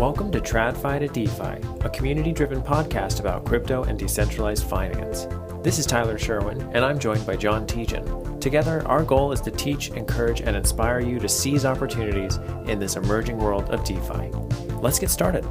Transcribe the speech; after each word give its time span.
Welcome 0.00 0.32
to 0.32 0.40
TradFi 0.40 1.00
to 1.00 1.08
DeFi, 1.08 1.84
a 1.84 1.90
community 1.90 2.32
driven 2.32 2.62
podcast 2.62 3.20
about 3.20 3.44
crypto 3.44 3.82
and 3.82 3.98
decentralized 3.98 4.64
finance. 4.64 5.26
This 5.62 5.78
is 5.78 5.84
Tyler 5.84 6.16
Sherwin, 6.16 6.58
and 6.72 6.82
I'm 6.82 6.98
joined 6.98 7.26
by 7.26 7.36
Jon 7.36 7.66
Tejan. 7.66 8.40
Together, 8.40 8.82
our 8.88 9.04
goal 9.04 9.30
is 9.30 9.42
to 9.42 9.50
teach, 9.50 9.90
encourage, 9.90 10.40
and 10.40 10.56
inspire 10.56 11.00
you 11.00 11.18
to 11.18 11.28
seize 11.28 11.66
opportunities 11.66 12.38
in 12.64 12.78
this 12.78 12.96
emerging 12.96 13.36
world 13.36 13.68
of 13.68 13.84
DeFi. 13.84 14.30
Let's 14.76 14.98
get 14.98 15.10
started. 15.10 15.44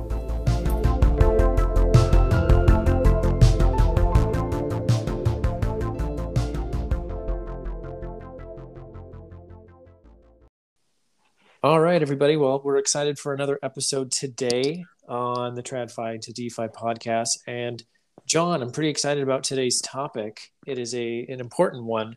All 11.62 11.82
right, 11.82 12.02
everybody. 12.02 12.38
Well, 12.38 12.62
we're 12.64 12.78
excited 12.78 13.20
for 13.20 13.34
another 13.34 13.60
episode 13.62 14.14
today 14.14 14.86
on 15.10 15.56
the 15.56 15.62
TradFi 15.62 16.22
to 16.22 16.32
DeFi 16.32 16.70
podcast. 16.70 17.32
And 17.48 17.84
Jon, 18.26 18.62
I'm 18.62 18.72
pretty 18.72 18.88
excited 18.88 19.24
about 19.24 19.44
today's 19.44 19.82
topic. 19.82 20.54
It 20.66 20.80
is 20.80 20.96
a 20.96 21.26
an 21.28 21.42
important 21.42 21.84
one 21.84 22.16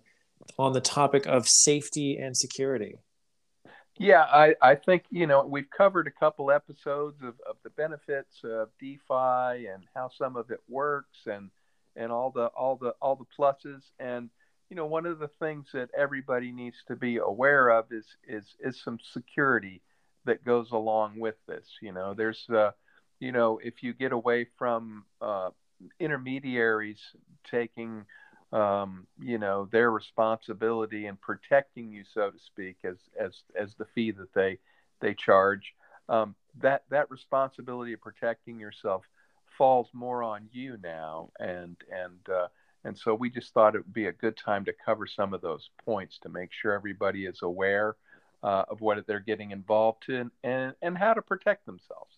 on 0.60 0.74
the 0.74 0.80
topic 0.80 1.26
of 1.26 1.48
safety 1.48 2.18
and 2.18 2.36
security. 2.36 2.98
Yeah, 3.98 4.22
I, 4.22 4.54
I 4.62 4.76
think, 4.76 5.06
you 5.10 5.26
know, 5.26 5.44
we've 5.44 5.70
covered 5.76 6.06
a 6.06 6.12
couple 6.12 6.52
episodes 6.52 7.20
of, 7.20 7.34
of 7.44 7.56
the 7.64 7.70
benefits 7.70 8.42
of 8.44 8.68
DeFi 8.78 9.66
and 9.66 9.82
how 9.92 10.08
some 10.16 10.36
of 10.36 10.52
it 10.52 10.60
works 10.68 11.18
and 11.26 11.50
and 11.96 12.12
all 12.12 12.30
the 12.30 12.46
all 12.46 12.76
the 12.76 12.90
all 13.02 13.16
the 13.16 13.26
pluses. 13.36 13.90
And 13.98 14.30
you 14.72 14.76
know, 14.76 14.86
one 14.86 15.04
of 15.04 15.18
the 15.18 15.28
things 15.28 15.66
that 15.74 15.90
everybody 15.94 16.50
needs 16.50 16.78
to 16.88 16.96
be 16.96 17.18
aware 17.18 17.68
of 17.68 17.92
is 17.92 18.06
is 18.26 18.56
is 18.58 18.80
some 18.80 18.98
security 19.02 19.82
that 20.24 20.46
goes 20.46 20.70
along 20.70 21.18
with 21.18 21.34
this. 21.46 21.66
You 21.82 21.92
know, 21.92 22.14
there's 22.14 22.48
uh, 22.48 22.70
you 23.20 23.32
know, 23.32 23.60
if 23.62 23.82
you 23.82 23.92
get 23.92 24.12
away 24.12 24.46
from 24.56 25.04
uh, 25.20 25.50
intermediaries 26.00 27.02
taking 27.50 28.06
um, 28.50 29.06
you 29.20 29.36
know 29.36 29.68
their 29.70 29.90
responsibility 29.90 31.04
and 31.04 31.20
protecting 31.20 31.92
you, 31.92 32.04
so 32.10 32.30
to 32.30 32.38
speak, 32.38 32.78
as 32.82 32.96
as 33.20 33.42
as 33.54 33.74
the 33.74 33.84
fee 33.94 34.12
that 34.12 34.32
they 34.32 34.58
they 35.02 35.12
charge. 35.12 35.74
Um, 36.08 36.34
that 36.62 36.84
that 36.88 37.10
responsibility 37.10 37.92
of 37.92 38.00
protecting 38.00 38.58
yourself 38.58 39.04
falls 39.58 39.88
more 39.92 40.22
on 40.22 40.48
you 40.50 40.78
now, 40.82 41.28
and 41.38 41.76
and 41.90 42.26
uh, 42.34 42.48
and 42.84 42.96
so 42.98 43.14
we 43.14 43.30
just 43.30 43.52
thought 43.54 43.74
it 43.74 43.84
would 43.84 43.92
be 43.92 44.06
a 44.06 44.12
good 44.12 44.36
time 44.36 44.64
to 44.64 44.72
cover 44.84 45.06
some 45.06 45.34
of 45.34 45.40
those 45.40 45.70
points 45.84 46.18
to 46.18 46.28
make 46.28 46.50
sure 46.52 46.72
everybody 46.72 47.26
is 47.26 47.40
aware 47.42 47.96
uh, 48.42 48.64
of 48.68 48.80
what 48.80 49.06
they're 49.06 49.20
getting 49.20 49.52
involved 49.52 50.08
in 50.08 50.30
and, 50.42 50.74
and 50.82 50.98
how 50.98 51.14
to 51.14 51.22
protect 51.22 51.66
themselves. 51.66 52.16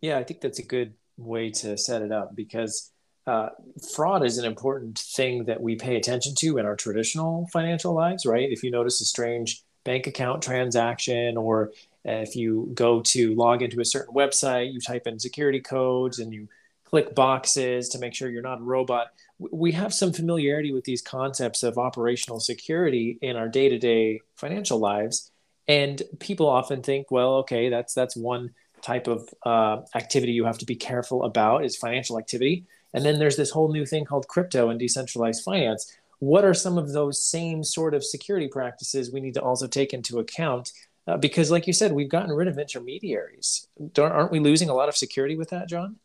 Yeah, 0.00 0.18
I 0.18 0.24
think 0.24 0.40
that's 0.40 0.58
a 0.58 0.64
good 0.64 0.94
way 1.16 1.50
to 1.50 1.78
set 1.78 2.02
it 2.02 2.12
up 2.12 2.36
because 2.36 2.92
uh, 3.26 3.48
fraud 3.94 4.24
is 4.24 4.38
an 4.38 4.44
important 4.44 4.98
thing 4.98 5.44
that 5.44 5.60
we 5.60 5.74
pay 5.76 5.96
attention 5.96 6.34
to 6.36 6.58
in 6.58 6.66
our 6.66 6.76
traditional 6.76 7.48
financial 7.52 7.94
lives, 7.94 8.26
right? 8.26 8.50
If 8.50 8.62
you 8.62 8.70
notice 8.70 9.00
a 9.00 9.04
strange 9.04 9.62
bank 9.84 10.06
account 10.06 10.42
transaction 10.42 11.36
or 11.36 11.72
if 12.04 12.36
you 12.36 12.70
go 12.74 13.00
to 13.00 13.34
log 13.34 13.62
into 13.62 13.80
a 13.80 13.84
certain 13.84 14.14
website, 14.14 14.72
you 14.72 14.80
type 14.80 15.06
in 15.06 15.18
security 15.18 15.60
codes 15.60 16.18
and 16.18 16.32
you 16.32 16.48
click 16.84 17.14
boxes 17.14 17.88
to 17.88 17.98
make 17.98 18.14
sure 18.14 18.28
you're 18.28 18.42
not 18.42 18.60
a 18.60 18.62
robot. 18.62 19.08
We 19.38 19.72
have 19.72 19.92
some 19.92 20.12
familiarity 20.12 20.72
with 20.72 20.84
these 20.84 21.02
concepts 21.02 21.62
of 21.62 21.76
operational 21.76 22.40
security 22.40 23.18
in 23.20 23.36
our 23.36 23.48
day-to-day 23.48 24.20
financial 24.34 24.78
lives, 24.78 25.30
and 25.68 26.02
people 26.20 26.48
often 26.48 26.82
think, 26.82 27.10
well, 27.10 27.34
okay, 27.36 27.68
that's 27.68 27.92
that's 27.92 28.16
one 28.16 28.54
type 28.82 29.08
of 29.08 29.28
uh, 29.44 29.82
activity 29.94 30.32
you 30.32 30.44
have 30.44 30.58
to 30.58 30.66
be 30.66 30.76
careful 30.76 31.24
about 31.24 31.64
is 31.64 31.76
financial 31.76 32.18
activity, 32.18 32.64
and 32.94 33.04
then 33.04 33.18
there's 33.18 33.36
this 33.36 33.50
whole 33.50 33.70
new 33.70 33.84
thing 33.84 34.04
called 34.04 34.26
crypto 34.28 34.70
and 34.70 34.78
decentralized 34.78 35.44
finance. 35.44 35.96
What 36.18 36.44
are 36.44 36.54
some 36.54 36.78
of 36.78 36.92
those 36.92 37.22
same 37.22 37.62
sort 37.62 37.92
of 37.92 38.02
security 38.02 38.48
practices 38.48 39.12
we 39.12 39.20
need 39.20 39.34
to 39.34 39.42
also 39.42 39.66
take 39.66 39.92
into 39.92 40.18
account? 40.18 40.72
Uh, 41.06 41.16
because, 41.16 41.50
like 41.50 41.66
you 41.66 41.72
said, 41.72 41.92
we've 41.92 42.08
gotten 42.08 42.32
rid 42.32 42.48
of 42.48 42.58
intermediaries. 42.58 43.68
Don't, 43.92 44.10
aren't 44.10 44.32
we 44.32 44.40
losing 44.40 44.70
a 44.70 44.74
lot 44.74 44.88
of 44.88 44.96
security 44.96 45.36
with 45.36 45.50
that, 45.50 45.68
Jon? 45.68 45.96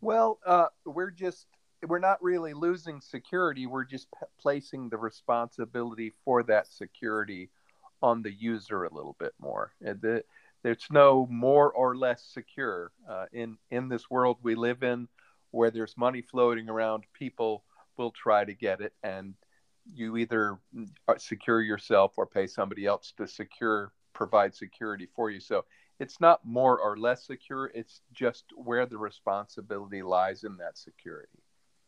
Well, 0.00 0.38
uh, 0.44 0.66
we're 0.84 1.10
just 1.12 1.46
we're 1.86 1.98
not 1.98 2.22
really 2.22 2.52
losing 2.54 3.00
security. 3.00 3.66
We're 3.66 3.84
just 3.84 4.08
p- 4.10 4.26
placing 4.40 4.88
the 4.88 4.96
responsibility 4.96 6.12
for 6.24 6.42
that 6.44 6.66
security 6.66 7.50
on 8.02 8.22
the 8.22 8.32
user 8.32 8.84
a 8.84 8.94
little 8.94 9.16
bit 9.18 9.32
more. 9.38 9.72
The, 9.80 10.24
there's 10.62 10.86
no 10.90 11.26
more 11.30 11.72
or 11.72 11.96
less 11.96 12.22
secure 12.22 12.92
uh, 13.08 13.26
in 13.32 13.58
in 13.70 13.88
this 13.88 14.10
world 14.10 14.38
we 14.42 14.54
live 14.54 14.82
in, 14.82 15.08
where 15.50 15.70
there's 15.70 15.96
money 15.96 16.22
floating 16.22 16.68
around. 16.68 17.04
People 17.12 17.64
will 17.96 18.10
try 18.10 18.44
to 18.44 18.54
get 18.54 18.80
it, 18.80 18.92
and 19.02 19.34
you 19.92 20.16
either 20.16 20.58
uh, 21.08 21.14
secure 21.18 21.60
yourself 21.60 22.14
or 22.16 22.26
pay 22.26 22.46
somebody 22.46 22.86
else 22.86 23.12
to 23.16 23.26
secure 23.26 23.92
provide 24.14 24.54
security 24.54 25.08
for 25.14 25.30
you. 25.30 25.40
So 25.40 25.64
it's 26.00 26.20
not 26.20 26.44
more 26.44 26.78
or 26.78 26.96
less 26.96 27.26
secure 27.26 27.70
it's 27.74 28.00
just 28.12 28.44
where 28.56 28.86
the 28.86 28.98
responsibility 28.98 30.02
lies 30.02 30.44
in 30.44 30.56
that 30.56 30.78
security 30.78 31.43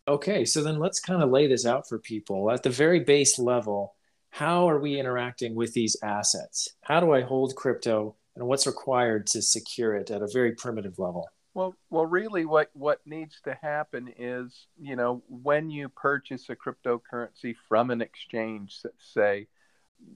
okay 0.08 0.44
so 0.44 0.62
then 0.62 0.78
let's 0.78 1.00
kind 1.00 1.22
of 1.22 1.30
lay 1.30 1.46
this 1.46 1.66
out 1.66 1.88
for 1.88 1.98
people. 1.98 2.50
At 2.50 2.62
the 2.62 2.70
very 2.70 3.00
base 3.00 3.38
level 3.38 3.94
how 4.30 4.68
are 4.68 4.78
we 4.78 5.00
interacting 5.00 5.54
with 5.54 5.72
these 5.72 5.96
assets? 6.02 6.68
How 6.82 7.00
do 7.00 7.12
i 7.12 7.22
hold 7.22 7.56
crypto 7.56 8.16
and 8.34 8.46
what's 8.46 8.66
required 8.66 9.26
to 9.28 9.40
secure 9.40 9.94
it 9.94 10.10
at 10.10 10.20
a 10.20 10.28
very 10.30 10.52
primitive 10.52 10.98
level? 10.98 11.26
Well 11.54 11.74
well 11.88 12.04
really 12.04 12.44
what 12.44 12.70
what 12.74 13.00
needs 13.06 13.40
to 13.44 13.56
happen 13.62 14.12
is 14.18 14.66
you 14.78 14.94
know 14.94 15.22
when 15.28 15.70
you 15.70 15.88
purchase 15.88 16.50
a 16.50 16.56
cryptocurrency 16.56 17.54
from 17.66 17.90
an 17.90 18.02
exchange 18.02 18.78
say 18.98 19.48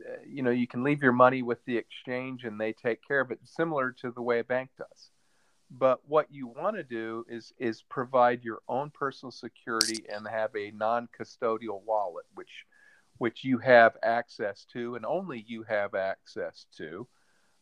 eh, 0.06 0.16
you 0.26 0.42
know 0.42 0.50
you 0.50 0.66
can 0.66 0.84
leave 0.84 1.02
your 1.02 1.12
money 1.12 1.42
with 1.42 1.64
the 1.64 1.78
exchange 1.78 2.44
and 2.44 2.60
they 2.60 2.74
take 2.74 3.00
care 3.08 3.20
of 3.20 3.30
it 3.30 3.38
similar 3.44 3.90
to 4.02 4.10
the 4.10 4.20
way 4.20 4.40
a 4.40 4.44
bank 4.44 4.68
does 4.76 5.10
but 5.70 6.00
what 6.06 6.26
you 6.30 6.46
want 6.46 6.76
to 6.76 6.82
do 6.82 7.24
is 7.28 7.52
is 7.58 7.82
provide 7.82 8.42
your 8.42 8.60
own 8.68 8.90
personal 8.90 9.30
security 9.30 10.04
and 10.12 10.26
have 10.26 10.54
a 10.56 10.70
non-custodial 10.72 11.82
wallet 11.84 12.26
which 12.34 12.66
which 13.18 13.44
you 13.44 13.58
have 13.58 13.96
access 14.02 14.64
to 14.72 14.94
and 14.96 15.04
only 15.06 15.44
you 15.46 15.62
have 15.62 15.94
access 15.94 16.66
to 16.76 17.06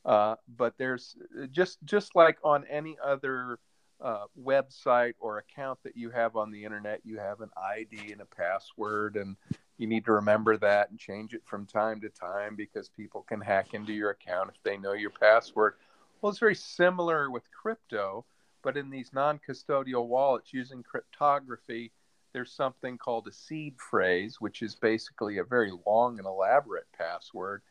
uh, 0.05 0.37
but 0.57 0.75
there's 0.79 1.17
just 1.51 1.79
just 1.85 2.15
like 2.15 2.39
on 2.45 2.65
any 2.67 2.97
other 3.05 3.59
uh, 4.01 4.25
website 4.41 5.15
or 5.19 5.39
account 5.39 5.79
that 5.83 5.97
you 5.97 6.09
have 6.11 6.37
on 6.37 6.51
the 6.51 6.65
internet 6.65 7.01
you 7.05 7.19
have 7.19 7.41
an 7.41 7.51
id 7.77 8.13
and 8.13 8.21
a 8.21 8.27
password 8.27 9.17
and 9.17 9.37
you 9.79 9.87
need 9.87 10.05
to 10.05 10.13
remember 10.13 10.57
that 10.57 10.91
and 10.91 10.99
change 10.99 11.33
it 11.35 11.43
from 11.47 11.65
time 11.65 12.01
to 12.01 12.09
time 12.09 12.57
because 12.57 12.89
people 12.89 13.23
can 13.23 13.41
hack 13.41 13.75
into 13.75 13.93
your 13.93 14.11
account 14.11 14.51
if 14.51 14.61
they 14.65 14.77
know 14.77 14.93
your 14.93 15.11
password. 15.11 15.75
Well, 16.21 16.31
it's 16.31 16.39
very 16.41 16.55
similar 16.55 17.31
with 17.31 17.45
crypto, 17.51 18.25
but 18.63 18.77
in 18.77 18.91
these 18.91 19.13
non 19.13 19.39
custodial 19.47 20.07
wallets 20.07 20.53
using 20.53 20.83
cryptography, 20.83 21.93
there's 22.33 22.53
something 22.53 22.99
called 22.99 23.27
a 23.29 23.33
seed 23.33 23.77
phrase, 23.79 24.41
which 24.41 24.63
is 24.63 24.75
basically 24.75 25.39
a 25.39 25.45
very 25.45 25.73
long 25.87 26.19
and 26.19 26.27
elaborate 26.27 26.87
password 26.97 27.63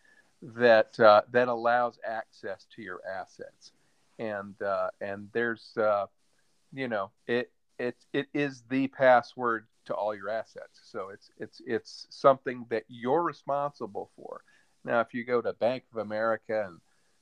that 0.42 0.98
uh, 1.00 1.22
that 1.32 1.48
allows 1.48 2.00
access 2.06 2.66
to 2.76 2.82
your 2.82 3.02
assets. 3.08 3.72
And 4.20 4.60
uh, 4.62 4.90
and 5.02 5.30
there's 5.34 5.76
uh, 5.78 6.06
you 6.74 6.88
know 6.88 7.12
it 7.28 7.52
it 7.78 7.98
it 8.14 8.28
is 8.34 8.64
the 8.70 8.88
password 8.88 9.68
to 9.86 9.94
all 9.94 10.16
your 10.16 10.30
assets. 10.30 10.80
So 10.84 11.10
it's 11.10 11.32
it's 11.38 11.62
it's 11.66 12.08
something 12.10 12.66
that 12.70 12.84
you're 12.88 13.24
responsible 13.24 14.10
for. 14.16 14.42
Now, 14.86 15.02
if 15.02 15.14
you 15.14 15.26
go 15.26 15.42
to 15.42 15.52
Bank 15.54 15.84
of 15.92 16.00
America 16.00 16.66
and 16.66 16.80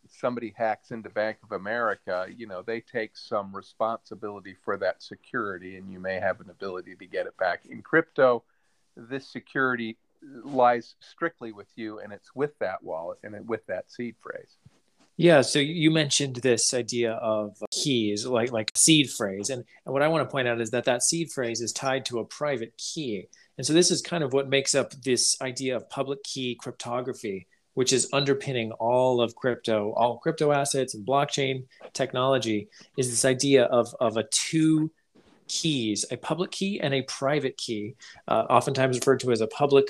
somebody 0.08 0.54
hacks 0.56 0.92
into 0.92 1.10
Bank 1.10 1.38
of 1.44 1.52
America, 1.52 2.28
you 2.36 2.48
know, 2.48 2.62
they 2.62 2.82
take 2.82 3.18
some 3.18 3.56
responsibility 3.56 4.56
for 4.64 4.78
that 4.78 5.02
security 5.02 5.78
and 5.78 5.92
you 5.92 6.00
may 6.00 6.20
have 6.20 6.42
an 6.42 6.50
ability 6.50 6.96
to 6.96 7.06
get 7.06 7.26
it 7.26 7.38
back. 7.38 7.66
In 7.66 7.82
crypto, 7.82 8.44
this 8.96 9.28
security 9.28 9.98
lies 10.44 10.96
strictly 11.00 11.52
with 11.52 11.68
you 11.76 12.00
and 12.00 12.12
it's 12.12 12.36
with 12.36 12.58
that 12.60 12.84
wallet 12.84 13.20
and 13.24 13.48
with 13.48 13.66
that 13.68 13.92
seed 13.92 14.16
phrase. 14.22 14.58
Yeah, 15.18 15.42
so 15.42 15.60
you 15.60 15.92
mentioned 15.92 16.38
this 16.38 16.74
idea 16.74 17.14
of 17.14 17.56
keys, 17.72 18.26
like 18.26 18.52
like 18.52 18.72
seed 18.76 19.10
phrase, 19.10 19.50
and, 19.50 19.64
and 19.86 19.94
what 19.94 20.02
I 20.02 20.10
want 20.10 20.28
to 20.28 20.32
point 20.32 20.50
out 20.50 20.60
is 20.60 20.72
that 20.72 20.84
that 20.86 21.04
seed 21.04 21.32
phrase 21.32 21.62
is 21.62 21.72
tied 21.72 22.04
to 22.08 22.20
a 22.20 22.26
private 22.26 22.78
key, 22.78 23.30
and 23.58 23.66
so 23.66 23.72
this 23.72 23.92
is 23.92 24.02
kind 24.02 24.26
of 24.26 24.34
what 24.34 24.50
makes 24.50 24.76
up 24.76 24.92
this 24.92 25.38
idea 25.42 25.78
of 25.78 25.90
public 25.90 26.22
key 26.24 26.56
cryptography, 26.56 27.48
which 27.76 27.94
is 27.94 28.10
underpinning 28.12 28.72
all 28.74 29.22
of 29.22 29.36
crypto, 29.36 29.94
all 29.94 30.18
crypto 30.18 30.52
assets 30.52 30.96
and 30.96 31.06
blockchain 31.06 31.66
technology. 31.94 32.68
Is 32.98 33.10
this 33.10 33.24
idea 33.24 33.66
of 33.66 33.96
of 34.00 34.18
a 34.18 34.24
two 34.24 34.92
keys, 35.48 36.06
a 36.12 36.18
public 36.18 36.52
key 36.52 36.80
and 36.82 36.94
a 36.94 37.04
private 37.04 37.56
key, 37.58 37.96
uh, 38.28 38.46
oftentimes 38.50 38.98
referred 38.98 39.20
to 39.20 39.32
as 39.32 39.42
a 39.42 39.48
public 39.48 39.86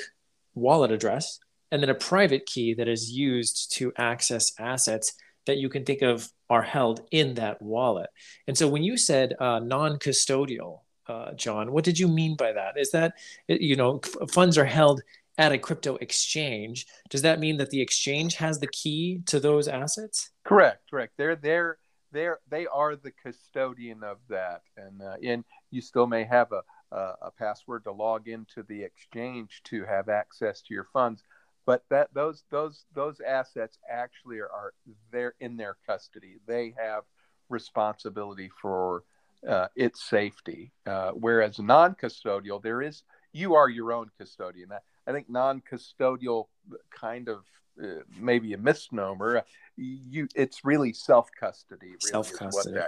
wallet 0.54 0.92
address 0.92 1.40
and 1.72 1.82
then 1.82 1.90
a 1.90 1.96
private 1.96 2.46
key 2.46 2.74
that 2.74 2.88
is 2.88 3.12
used 3.12 3.72
to 3.74 3.92
access 3.98 4.54
assets 4.60 5.14
that 5.46 5.58
you 5.58 5.70
can 5.70 5.86
think 5.86 6.02
of 6.02 6.30
are 6.50 6.62
held 6.62 7.02
in 7.12 7.36
that 7.36 7.62
wallet. 7.62 8.10
And 8.48 8.58
so 8.58 8.68
when 8.68 8.84
you 8.84 8.98
said 8.98 9.34
uh, 9.40 9.60
non 9.60 9.98
custodial, 9.98 10.82
uh, 11.08 11.34
Jon, 11.34 11.72
what 11.72 11.84
did 11.84 12.00
you 12.00 12.08
mean 12.08 12.36
by 12.36 12.52
that? 12.54 12.78
Is 12.78 12.92
that, 12.92 13.14
you 13.48 13.76
know, 13.76 14.00
funds 14.32 14.58
are 14.58 14.66
held 14.66 15.02
at 15.38 15.52
a 15.52 15.58
crypto 15.58 15.96
exchange. 15.98 16.86
Does 17.10 17.22
that 17.24 17.40
mean 17.40 17.58
that 17.58 17.70
the 17.70 17.82
exchange 17.82 18.36
has 18.36 18.60
the 18.60 18.68
key 18.68 19.22
to 19.26 19.40
those 19.40 19.68
assets? 19.68 20.32
Correct, 20.44 20.90
correct. 20.90 21.14
They're 21.18 21.36
they're 21.36 21.78
they're 22.12 22.40
they 22.50 22.66
are 22.68 22.96
the 22.96 23.12
custodian 23.12 24.04
of 24.04 24.18
that, 24.30 24.62
and 24.78 25.02
uh, 25.02 25.16
and 25.24 25.44
you 25.72 25.82
still 25.82 26.08
may 26.08 26.24
have 26.24 26.52
a, 26.52 26.62
a 26.96 27.16
a 27.24 27.32
password 27.38 27.84
to 27.84 27.92
log 27.92 28.28
into 28.28 28.64
the 28.64 28.84
exchange 28.84 29.62
to 29.66 29.84
have 29.86 30.10
access 30.10 30.62
to 30.62 30.74
your 30.74 30.88
funds, 30.94 31.24
but 31.66 31.84
that 31.90 32.14
those 32.14 32.44
those 32.50 32.86
those 32.94 33.20
assets 33.20 33.78
actually 33.90 34.40
are, 34.40 34.50
are 34.50 34.74
they're 35.12 35.36
in 35.40 35.58
their 35.58 35.78
custody. 35.86 36.38
They 36.48 36.74
have 36.78 37.04
responsibility 37.50 38.50
for 38.62 39.04
uh, 39.48 39.68
its 39.76 40.04
safety. 40.04 40.72
Uh, 40.86 41.12
whereas 41.12 41.60
non-custodial, 41.60 42.62
there 42.64 42.82
is 42.82 43.04
you 43.34 43.56
are 43.56 43.70
your 43.70 43.92
own 43.92 44.10
custodian. 44.18 44.72
I, 44.72 44.80
I 45.08 45.12
think 45.12 45.30
non-custodial 45.30 46.48
kind 46.92 47.30
of 47.30 47.44
uh, 47.82 48.02
maybe 48.20 48.54
a 48.54 48.58
misnomer. 48.58 49.44
You, 49.76 50.28
it's 50.36 50.64
really 50.64 50.94
self 50.94 51.30
custody. 51.38 51.88
Really 51.88 51.98
self 52.00 52.32
custody. 52.34 52.80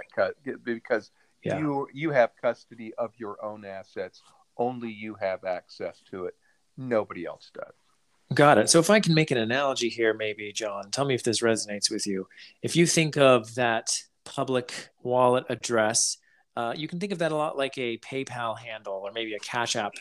because 0.64 1.10
yeah. 1.44 1.58
you 1.58 1.88
you 1.92 2.10
have 2.10 2.30
custody 2.40 2.92
of 2.98 3.12
your 3.18 3.42
own 3.44 3.64
assets. 3.64 4.22
Only 4.56 4.90
you 4.90 5.14
have 5.20 5.44
access 5.44 6.02
to 6.10 6.24
it. 6.26 6.34
Nobody 6.76 7.26
else 7.26 7.50
does. 7.54 7.74
Got 8.34 8.58
it. 8.58 8.68
So 8.68 8.78
if 8.78 8.90
I 8.90 9.00
can 9.00 9.14
make 9.14 9.30
an 9.30 9.38
analogy 9.38 9.88
here, 9.88 10.12
maybe 10.12 10.52
Jon, 10.52 10.90
tell 10.90 11.04
me 11.04 11.14
if 11.14 11.22
this 11.22 11.42
resonates 11.42 11.90
with 11.90 12.06
you. 12.06 12.28
If 12.62 12.76
you 12.76 12.86
think 12.86 13.16
of 13.16 13.54
that 13.54 14.02
public 14.24 14.90
wallet 15.02 15.46
address, 15.48 16.18
uh, 16.54 16.74
you 16.76 16.88
can 16.88 17.00
think 17.00 17.12
of 17.12 17.20
that 17.20 17.32
a 17.32 17.36
lot 17.36 17.56
like 17.56 17.78
a 17.78 17.96
PayPal 17.98 18.58
handle 18.58 19.00
or 19.04 19.12
maybe 19.12 19.34
a 19.34 19.38
Cash 19.38 19.76
App 19.76 19.92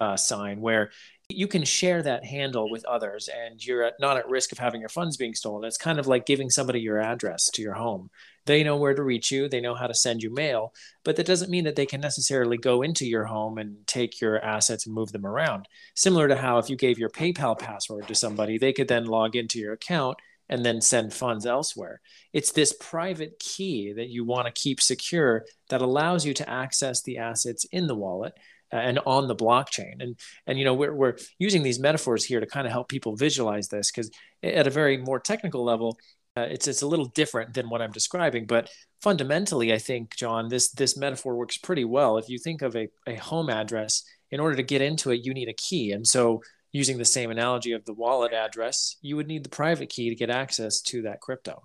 uh, 0.00 0.16
sign, 0.16 0.60
where 0.60 0.90
you 1.30 1.48
can 1.48 1.64
share 1.64 2.02
that 2.02 2.24
handle 2.24 2.70
with 2.70 2.84
others 2.84 3.28
and 3.28 3.64
you're 3.64 3.90
not 3.98 4.18
at 4.18 4.28
risk 4.28 4.52
of 4.52 4.58
having 4.58 4.80
your 4.80 4.90
funds 4.90 5.16
being 5.16 5.34
stolen. 5.34 5.64
It's 5.64 5.78
kind 5.78 5.98
of 5.98 6.06
like 6.06 6.26
giving 6.26 6.50
somebody 6.50 6.80
your 6.80 7.00
address 7.00 7.50
to 7.54 7.62
your 7.62 7.72
home. 7.72 8.10
They 8.44 8.62
know 8.62 8.76
where 8.76 8.92
to 8.92 9.02
reach 9.02 9.30
you, 9.32 9.48
they 9.48 9.62
know 9.62 9.74
how 9.74 9.86
to 9.86 9.94
send 9.94 10.22
you 10.22 10.30
mail, 10.30 10.74
but 11.02 11.16
that 11.16 11.26
doesn't 11.26 11.50
mean 11.50 11.64
that 11.64 11.76
they 11.76 11.86
can 11.86 12.02
necessarily 12.02 12.58
go 12.58 12.82
into 12.82 13.06
your 13.06 13.24
home 13.24 13.56
and 13.56 13.86
take 13.86 14.20
your 14.20 14.38
assets 14.44 14.84
and 14.84 14.94
move 14.94 15.12
them 15.12 15.24
around. 15.24 15.66
Similar 15.94 16.28
to 16.28 16.36
how 16.36 16.58
if 16.58 16.68
you 16.68 16.76
gave 16.76 16.98
your 16.98 17.08
PayPal 17.08 17.58
password 17.58 18.06
to 18.08 18.14
somebody, 18.14 18.58
they 18.58 18.74
could 18.74 18.88
then 18.88 19.06
log 19.06 19.34
into 19.34 19.58
your 19.58 19.72
account 19.72 20.18
and 20.50 20.62
then 20.62 20.82
send 20.82 21.14
funds 21.14 21.46
elsewhere. 21.46 22.02
It's 22.34 22.52
this 22.52 22.74
private 22.78 23.38
key 23.38 23.94
that 23.94 24.10
you 24.10 24.24
want 24.24 24.46
to 24.46 24.52
keep 24.52 24.82
secure 24.82 25.46
that 25.70 25.80
allows 25.80 26.26
you 26.26 26.34
to 26.34 26.50
access 26.50 27.00
the 27.00 27.16
assets 27.16 27.64
in 27.72 27.86
the 27.86 27.94
wallet 27.94 28.34
and 28.78 28.98
on 29.06 29.28
the 29.28 29.36
blockchain. 29.36 29.94
And 30.00 30.18
and 30.46 30.58
you 30.58 30.64
know 30.64 30.74
we're 30.74 30.94
we're 30.94 31.16
using 31.38 31.62
these 31.62 31.78
metaphors 31.78 32.24
here 32.24 32.40
to 32.40 32.46
kind 32.46 32.66
of 32.66 32.72
help 32.72 32.88
people 32.88 33.16
visualize 33.16 33.68
this 33.68 33.90
because 33.90 34.10
at 34.42 34.66
a 34.66 34.70
very 34.70 34.96
more 34.96 35.20
technical 35.20 35.64
level, 35.64 35.98
uh, 36.36 36.42
it's 36.50 36.66
it's 36.66 36.82
a 36.82 36.86
little 36.86 37.06
different 37.06 37.54
than 37.54 37.68
what 37.68 37.80
I'm 37.80 37.92
describing. 37.92 38.46
But 38.46 38.70
fundamentally, 39.00 39.72
I 39.72 39.78
think 39.78 40.16
Jon, 40.16 40.48
this 40.48 40.70
this 40.70 40.96
metaphor 40.96 41.36
works 41.36 41.56
pretty 41.56 41.84
well. 41.84 42.18
If 42.18 42.28
you 42.28 42.38
think 42.38 42.62
of 42.62 42.76
a, 42.76 42.88
a 43.06 43.16
home 43.16 43.50
address, 43.50 44.02
in 44.30 44.40
order 44.40 44.56
to 44.56 44.62
get 44.62 44.82
into 44.82 45.10
it, 45.10 45.24
you 45.24 45.32
need 45.32 45.48
a 45.48 45.54
key, 45.54 45.92
and 45.92 46.06
so 46.06 46.42
using 46.72 46.98
the 46.98 47.04
same 47.04 47.30
analogy 47.30 47.70
of 47.70 47.84
the 47.84 47.94
wallet 47.94 48.32
address, 48.32 48.96
you 49.00 49.14
would 49.14 49.28
need 49.28 49.44
the 49.44 49.48
private 49.48 49.88
key 49.88 50.08
to 50.08 50.16
get 50.16 50.28
access 50.28 50.80
to 50.80 51.02
that 51.02 51.20
crypto. 51.20 51.62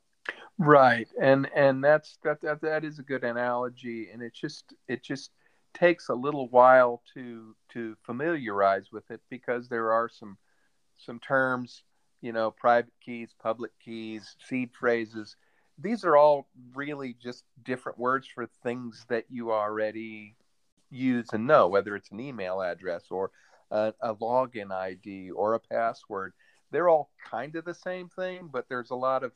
Right, 0.60 1.08
and 1.20 1.50
and 1.56 1.84
that's 1.84 2.18
that 2.24 2.42
that, 2.42 2.62
that 2.62 2.84
is 2.84 3.00
a 3.00 3.04
good 3.04 3.24
analogy, 3.24 4.10
and 4.14 4.22
it 4.22 4.34
just 4.34 4.74
it 4.88 5.04
just 5.04 5.32
takes 5.74 6.10
a 6.10 6.14
little 6.14 6.48
while 6.50 7.02
to 7.14 7.56
to 7.74 7.96
familiarize 8.06 8.92
with 8.92 9.10
it 9.12 9.22
because 9.30 9.70
there 9.70 9.92
are 9.92 10.10
some 10.10 10.38
some 10.98 11.20
terms, 11.20 11.84
you 12.22 12.34
know, 12.34 12.52
private 12.52 12.94
keys, 13.04 13.34
public 13.42 13.72
keys, 13.84 14.36
seed 14.48 14.72
phrases. 14.78 15.36
These 15.78 16.04
are 16.04 16.18
all 16.18 16.48
really 16.76 17.16
just 17.22 17.46
different 17.64 17.98
words 17.98 18.28
for 18.28 18.48
things 18.64 19.06
that 19.08 19.26
you 19.30 19.52
already 19.52 20.36
use 20.90 21.28
and 21.32 21.48
know, 21.48 21.68
whether 21.68 21.96
it's 21.96 22.12
an 22.12 22.20
email 22.20 22.62
address 22.62 23.06
or 23.10 23.32
a, 23.72 23.94
a 24.02 24.14
login 24.16 24.72
ID 24.72 25.32
or 25.32 25.54
a 25.54 25.60
password. 25.60 26.34
They're 26.72 26.90
all 26.90 27.12
kind 27.30 27.56
of 27.56 27.66
the 27.66 27.74
same 27.74 28.10
thing, 28.10 28.50
but 28.52 28.68
there's 28.68 28.92
a 28.92 28.96
lot 28.96 29.24
of 29.24 29.32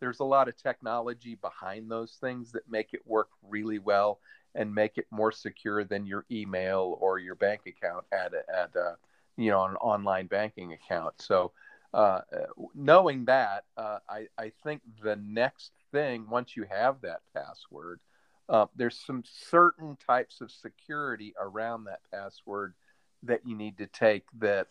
there's 0.00 0.20
a 0.20 0.24
lot 0.24 0.48
of 0.48 0.56
technology 0.56 1.34
behind 1.34 1.90
those 1.90 2.16
things 2.20 2.52
that 2.52 2.70
make 2.70 2.94
it 2.94 3.06
work 3.06 3.28
really 3.42 3.78
well 3.78 4.18
and 4.54 4.74
make 4.74 4.98
it 4.98 5.06
more 5.10 5.32
secure 5.32 5.84
than 5.84 6.06
your 6.06 6.24
email 6.30 6.96
or 7.00 7.18
your 7.18 7.34
bank 7.34 7.62
account 7.66 8.04
at 8.12 8.32
a, 8.34 8.42
at 8.54 8.74
a, 8.76 8.96
you 9.36 9.50
know 9.50 9.64
an 9.64 9.76
online 9.76 10.26
banking 10.26 10.72
account. 10.72 11.14
So 11.18 11.52
uh, 11.92 12.20
knowing 12.74 13.24
that, 13.24 13.64
uh, 13.76 13.98
I, 14.08 14.26
I 14.38 14.52
think 14.62 14.82
the 15.02 15.16
next 15.16 15.72
thing 15.92 16.28
once 16.28 16.56
you 16.56 16.64
have 16.70 17.00
that 17.02 17.20
password, 17.34 18.00
uh, 18.48 18.66
there's 18.76 18.98
some 18.98 19.24
certain 19.26 19.96
types 20.06 20.40
of 20.40 20.50
security 20.50 21.34
around 21.40 21.84
that 21.84 22.00
password 22.12 22.74
that 23.22 23.40
you 23.44 23.56
need 23.56 23.78
to 23.78 23.86
take 23.86 24.24
that 24.38 24.68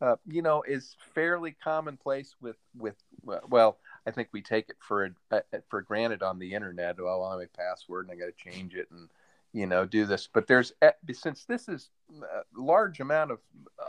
uh, 0.00 0.16
you 0.26 0.42
know 0.42 0.62
is 0.62 0.96
fairly 1.14 1.54
commonplace 1.62 2.34
with 2.40 2.56
with 2.76 2.96
well 3.22 3.78
I 4.06 4.10
think 4.10 4.28
we 4.32 4.42
take 4.42 4.68
it 4.68 4.76
for 4.80 5.14
uh, 5.30 5.40
for 5.68 5.82
granted 5.82 6.22
on 6.22 6.38
the 6.38 6.54
internet. 6.54 7.00
Well, 7.00 7.24
I 7.24 7.32
have 7.32 7.40
a 7.40 7.56
password 7.56 8.08
and 8.08 8.12
I 8.12 8.20
got 8.20 8.36
to 8.36 8.50
change 8.50 8.74
it 8.74 8.88
and 8.90 9.08
you 9.52 9.66
know 9.66 9.86
do 9.86 10.06
this. 10.06 10.28
But 10.32 10.46
there's 10.46 10.72
eh, 10.82 10.92
since 11.12 11.44
this 11.44 11.68
is 11.68 11.90
a 12.22 12.42
large 12.60 13.00
amount 13.00 13.30
of 13.30 13.38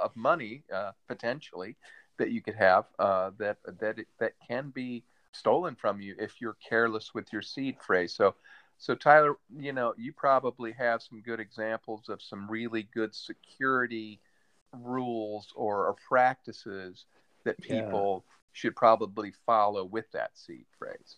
of 0.01 0.15
money 0.15 0.63
uh, 0.73 0.91
potentially 1.07 1.75
that 2.17 2.31
you 2.31 2.41
could 2.41 2.55
have 2.55 2.85
uh, 2.99 3.31
that 3.39 3.57
that 3.79 3.99
that 4.19 4.33
can 4.47 4.69
be 4.69 5.03
stolen 5.31 5.75
from 5.75 5.99
you 5.99 6.15
if 6.19 6.39
you're 6.39 6.57
careless 6.67 7.13
with 7.13 7.31
your 7.33 7.41
seed 7.41 7.77
phrase. 7.81 8.13
So. 8.13 8.35
So 8.79 8.95
Tyler, 8.95 9.35
you 9.55 9.71
know, 9.71 9.93
you 9.97 10.11
probably 10.11 10.73
have 10.73 11.01
some 11.01 11.21
good 11.21 11.39
examples 11.39 12.09
of 12.09 12.21
some 12.21 12.49
really 12.49 12.89
good 12.93 13.15
security 13.15 14.19
rules 14.73 15.53
or, 15.55 15.85
or 15.87 15.95
practices 16.09 17.05
that 17.45 17.61
people 17.61 18.25
should 18.53 18.75
probably 18.75 19.33
follow 19.45 19.83
with 19.83 20.09
that 20.13 20.37
seed 20.37 20.65
phrase. 20.77 21.17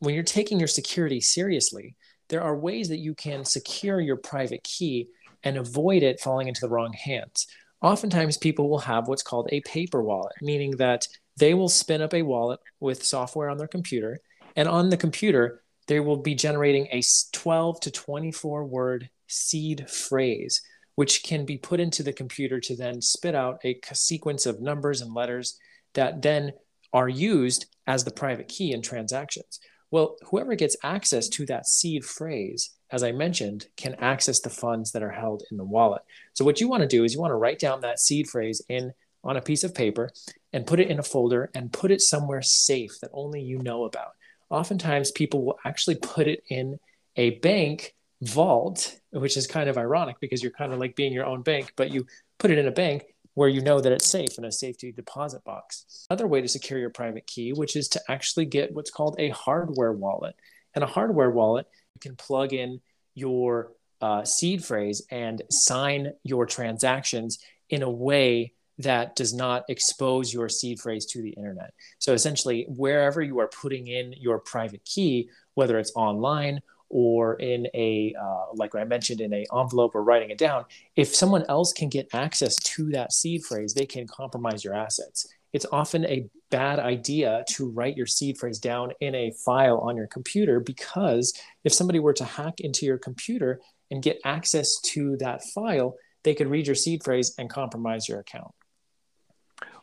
When 0.00 0.14
you're 0.14 0.24
taking 0.24 0.58
your 0.58 0.68
security 0.68 1.20
seriously, 1.20 1.94
there 2.28 2.42
are 2.42 2.56
ways 2.56 2.88
that 2.88 2.98
you 2.98 3.14
can 3.14 3.44
secure 3.44 4.00
your 4.00 4.16
private 4.16 4.64
key 4.64 5.08
and 5.42 5.56
avoid 5.56 6.02
it 6.02 6.20
falling 6.20 6.48
into 6.48 6.60
the 6.60 6.68
wrong 6.68 6.92
hands. 6.92 7.46
Oftentimes, 7.82 8.36
people 8.36 8.68
will 8.68 8.80
have 8.80 9.08
what's 9.08 9.22
called 9.22 9.48
a 9.52 9.60
paper 9.62 10.02
wallet, 10.02 10.34
meaning 10.42 10.72
that 10.72 11.08
they 11.38 11.54
will 11.54 11.68
spin 11.68 12.02
up 12.02 12.14
a 12.14 12.22
wallet 12.22 12.60
with 12.78 13.04
software 13.04 13.48
on 13.48 13.56
their 13.56 13.68
computer, 13.68 14.20
and 14.56 14.68
on 14.68 14.90
the 14.90 14.96
computer, 14.96 15.62
they 15.86 16.00
will 16.00 16.18
be 16.18 16.34
generating 16.34 16.88
a 16.92 17.02
12 17.32 17.80
to 17.80 17.90
24 17.90 18.64
word 18.64 19.10
seed 19.26 19.88
phrase, 19.88 20.62
which 20.94 21.22
can 21.22 21.44
be 21.44 21.56
put 21.56 21.80
into 21.80 22.02
the 22.02 22.12
computer 22.12 22.60
to 22.60 22.76
then 22.76 23.00
spit 23.00 23.34
out 23.34 23.60
a 23.64 23.80
sequence 23.92 24.44
of 24.46 24.60
numbers 24.60 25.00
and 25.00 25.14
letters 25.14 25.58
that 25.94 26.22
then 26.22 26.52
are 26.92 27.08
used 27.08 27.66
as 27.86 28.04
the 28.04 28.10
private 28.10 28.48
key 28.48 28.72
in 28.72 28.82
transactions. 28.82 29.60
Well, 29.90 30.16
whoever 30.22 30.54
gets 30.54 30.76
access 30.82 31.28
to 31.30 31.46
that 31.46 31.66
seed 31.66 32.04
phrase, 32.04 32.70
as 32.90 33.02
I 33.02 33.12
mentioned, 33.12 33.66
can 33.76 33.96
access 33.96 34.40
the 34.40 34.50
funds 34.50 34.92
that 34.92 35.02
are 35.02 35.10
held 35.10 35.42
in 35.50 35.56
the 35.56 35.64
wallet. 35.64 36.02
So 36.34 36.44
what 36.44 36.60
you 36.60 36.68
want 36.68 36.82
to 36.82 36.88
do 36.88 37.04
is 37.04 37.12
you 37.12 37.20
want 37.20 37.32
to 37.32 37.36
write 37.36 37.58
down 37.58 37.80
that 37.80 37.98
seed 37.98 38.28
phrase 38.28 38.62
in 38.68 38.92
on 39.24 39.36
a 39.36 39.42
piece 39.42 39.64
of 39.64 39.74
paper 39.74 40.10
and 40.52 40.66
put 40.66 40.80
it 40.80 40.88
in 40.88 40.98
a 40.98 41.02
folder 41.02 41.50
and 41.54 41.72
put 41.72 41.90
it 41.90 42.00
somewhere 42.00 42.42
safe 42.42 42.92
that 43.00 43.10
only 43.12 43.42
you 43.42 43.58
know 43.58 43.84
about. 43.84 44.12
Oftentimes 44.48 45.10
people 45.10 45.44
will 45.44 45.58
actually 45.64 45.96
put 45.96 46.26
it 46.26 46.42
in 46.48 46.78
a 47.16 47.30
bank 47.40 47.94
vault, 48.22 48.96
which 49.10 49.36
is 49.36 49.46
kind 49.46 49.68
of 49.68 49.78
ironic 49.78 50.16
because 50.20 50.42
you're 50.42 50.52
kind 50.52 50.72
of 50.72 50.78
like 50.78 50.96
being 50.96 51.12
your 51.12 51.26
own 51.26 51.42
bank, 51.42 51.72
but 51.76 51.90
you 51.90 52.06
put 52.38 52.50
it 52.50 52.58
in 52.58 52.66
a 52.66 52.72
bank 52.72 53.04
where 53.34 53.48
you 53.48 53.60
know 53.60 53.80
that 53.80 53.92
it's 53.92 54.06
safe 54.06 54.38
in 54.38 54.44
a 54.44 54.52
safety 54.52 54.92
deposit 54.92 55.44
box. 55.44 56.06
Another 56.10 56.26
way 56.26 56.40
to 56.40 56.48
secure 56.48 56.78
your 56.78 56.90
private 56.90 57.26
key, 57.26 57.52
which 57.52 57.76
is 57.76 57.88
to 57.88 58.00
actually 58.08 58.44
get 58.44 58.74
what's 58.74 58.90
called 58.90 59.16
a 59.18 59.30
hardware 59.30 59.92
wallet. 59.92 60.34
And 60.74 60.84
a 60.84 60.88
hardware 60.88 61.30
wallet, 61.30 61.66
you 61.94 62.00
can 62.00 62.16
plug 62.16 62.52
in 62.52 62.80
your 63.14 63.72
uh, 64.00 64.24
seed 64.24 64.64
phrase 64.64 65.02
and 65.10 65.42
sign 65.50 66.12
your 66.22 66.46
transactions 66.46 67.38
in 67.68 67.82
a 67.82 67.90
way 67.90 68.52
that 68.78 69.14
does 69.14 69.34
not 69.34 69.64
expose 69.68 70.32
your 70.32 70.48
seed 70.48 70.80
phrase 70.80 71.04
to 71.04 71.20
the 71.20 71.30
internet. 71.30 71.72
So 71.98 72.14
essentially, 72.14 72.66
wherever 72.68 73.20
you 73.20 73.38
are 73.40 73.48
putting 73.48 73.88
in 73.88 74.14
your 74.18 74.38
private 74.38 74.84
key, 74.84 75.28
whether 75.54 75.78
it's 75.78 75.92
online 75.94 76.60
or 76.90 77.34
in 77.36 77.66
a 77.72 78.14
uh, 78.20 78.46
like 78.54 78.74
I 78.74 78.84
mentioned 78.84 79.20
in 79.20 79.32
a 79.32 79.46
envelope 79.56 79.94
or 79.94 80.02
writing 80.02 80.30
it 80.30 80.38
down, 80.38 80.64
if 80.96 81.14
someone 81.14 81.44
else 81.48 81.72
can 81.72 81.88
get 81.88 82.08
access 82.12 82.56
to 82.56 82.90
that 82.90 83.12
seed 83.12 83.44
phrase, 83.44 83.72
they 83.72 83.86
can 83.86 84.06
compromise 84.06 84.64
your 84.64 84.74
assets. 84.74 85.26
it's 85.52 85.66
often 85.72 86.04
a 86.06 86.28
bad 86.50 86.78
idea 86.78 87.44
to 87.48 87.70
write 87.70 87.96
your 87.96 88.06
seed 88.06 88.38
phrase 88.38 88.58
down 88.58 88.92
in 89.00 89.14
a 89.14 89.32
file 89.44 89.78
on 89.78 89.96
your 89.96 90.06
computer 90.06 90.60
because 90.60 91.32
if 91.64 91.72
somebody 91.72 91.98
were 91.98 92.12
to 92.12 92.24
hack 92.24 92.60
into 92.60 92.86
your 92.86 92.98
computer 92.98 93.60
and 93.90 94.02
get 94.02 94.20
access 94.24 94.80
to 94.80 95.16
that 95.18 95.42
file, 95.54 95.96
they 96.22 96.34
could 96.34 96.48
read 96.48 96.66
your 96.66 96.76
seed 96.76 97.02
phrase 97.02 97.34
and 97.38 97.48
compromise 97.50 98.08
your 98.08 98.20
account. 98.20 98.52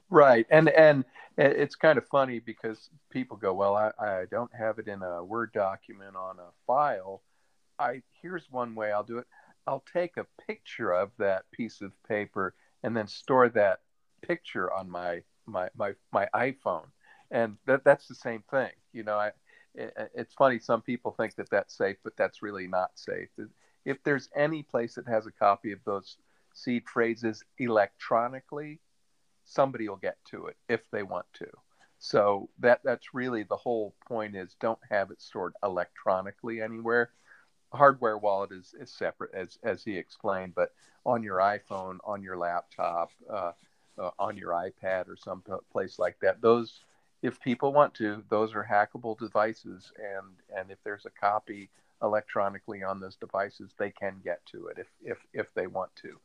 Right. 0.10 0.46
And 0.50 0.70
and 0.70 1.06
it's 1.38 1.76
kind 1.76 1.98
of 1.98 2.08
funny 2.08 2.40
because 2.40 2.90
people 3.12 3.38
go, 3.38 3.54
well, 3.54 3.76
I, 3.76 3.92
I 4.00 4.26
don't 4.32 4.54
have 4.56 4.80
it 4.80 4.88
in 4.88 5.04
a 5.04 5.24
Word 5.24 5.52
document 5.54 6.16
on 6.16 6.40
a 6.40 6.52
file. 6.66 7.22
I 7.80 8.02
here's 8.22 8.50
one 8.50 8.76
way 8.76 8.92
I'll 8.92 9.04
do 9.04 9.20
it. 9.20 9.28
I'll 9.68 9.84
take 9.94 10.18
a 10.18 10.26
picture 10.48 10.94
of 10.94 11.12
that 11.20 11.44
piece 11.52 11.82
of 11.82 11.92
paper 12.08 12.56
and 12.84 12.96
then 12.96 13.08
store 13.08 13.50
that 13.50 13.82
picture 14.22 14.72
on 14.74 14.90
my 14.90 15.24
my 15.46 15.70
my, 15.76 15.94
my 16.12 16.28
iPhone, 16.34 16.86
and 17.32 17.58
that 17.66 17.84
that's 17.84 18.08
the 18.08 18.16
same 18.16 18.44
thing. 18.50 18.72
You 18.94 19.04
know, 19.04 19.18
I 19.18 19.32
it, 19.76 19.94
it's 20.16 20.34
funny. 20.34 20.60
Some 20.60 20.82
people 20.82 21.12
think 21.12 21.36
that 21.36 21.50
that's 21.50 21.76
safe, 21.78 21.98
but 22.04 22.16
that's 22.18 22.42
really 22.42 22.68
not 22.68 22.92
safe. 22.96 23.30
If 23.86 24.04
there's 24.04 24.30
any 24.36 24.64
place 24.64 24.96
that 24.96 25.08
has 25.08 25.28
a 25.28 25.32
copy 25.32 25.72
of 25.72 25.80
those 25.86 26.18
seed 26.54 26.84
phrases 26.88 27.44
electronically, 27.60 28.80
somebody 29.48 29.88
will 29.88 29.96
get 29.96 30.18
to 30.26 30.48
it 30.48 30.58
if 30.70 30.82
they 30.92 31.04
want 31.04 31.26
to. 31.34 31.48
So 32.00 32.50
that 32.60 32.82
that's 32.84 33.14
really 33.14 33.44
the 33.44 33.56
whole 33.56 33.96
point 34.08 34.36
is 34.36 34.56
don't 34.60 34.80
have 34.90 35.10
it 35.10 35.22
stored 35.22 35.54
electronically 35.64 36.62
anywhere. 36.62 37.10
Hardware 37.74 38.18
wallet 38.18 38.52
is, 38.52 38.76
is 38.80 38.92
separate 38.92 39.34
as 39.34 39.58
as 39.64 39.84
he 39.84 39.98
explained, 39.98 40.54
but 40.54 40.74
on 41.06 41.24
your 41.24 41.40
iPhone, 41.40 41.98
on 42.04 42.22
your 42.22 42.38
laptop, 42.38 43.10
uh, 43.30 43.54
uh, 43.98 44.12
on 44.20 44.38
your 44.38 44.52
iPad 44.52 45.08
or 45.08 45.16
some 45.16 45.44
place 45.72 45.98
like 45.98 46.20
that, 46.22 46.42
those 46.42 46.82
if 47.24 47.40
people 47.42 47.74
want 47.74 47.96
to, 47.96 48.24
those 48.30 48.54
are 48.54 48.68
hackable 48.70 49.18
devices, 49.18 49.92
and 49.98 50.36
and 50.56 50.70
if 50.70 50.78
there's 50.84 51.06
a 51.08 51.20
copy 51.20 51.70
electronically 52.04 52.84
on 52.84 53.00
those 53.00 53.16
devices, 53.16 53.74
they 53.80 53.90
can 53.90 54.22
get 54.24 54.46
to 54.46 54.68
it 54.68 54.78
if 54.78 54.88
if 55.04 55.26
if 55.34 55.54
they 55.56 55.66
want 55.68 55.96
to 55.96 56.20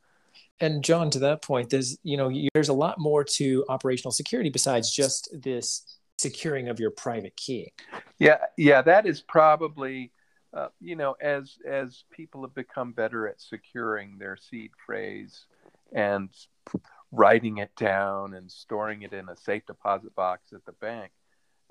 and 0.59 0.83
Jon 0.83 1.09
to 1.11 1.19
that 1.19 1.41
point 1.41 1.69
there's 1.69 1.97
you 2.03 2.17
know 2.17 2.31
there's 2.53 2.69
a 2.69 2.73
lot 2.73 2.99
more 2.99 3.23
to 3.23 3.65
operational 3.69 4.11
security 4.11 4.49
besides 4.49 4.91
just 4.91 5.29
this 5.33 5.97
securing 6.17 6.69
of 6.69 6.79
your 6.79 6.91
private 6.91 7.35
key. 7.35 7.73
Yeah 8.19 8.37
yeah 8.57 8.81
that 8.81 9.05
is 9.05 9.21
probably 9.21 10.11
uh, 10.53 10.67
you 10.79 10.95
know 10.95 11.15
as 11.21 11.57
as 11.67 12.03
people 12.11 12.41
have 12.41 12.53
become 12.53 12.91
better 12.91 13.27
at 13.27 13.41
securing 13.41 14.17
their 14.17 14.37
seed 14.37 14.71
phrase 14.85 15.45
and 15.93 16.29
writing 17.11 17.57
it 17.57 17.75
down 17.75 18.33
and 18.33 18.51
storing 18.51 19.03
it 19.03 19.13
in 19.13 19.29
a 19.29 19.35
safe 19.35 19.65
deposit 19.65 20.15
box 20.15 20.53
at 20.53 20.65
the 20.65 20.71
bank 20.73 21.11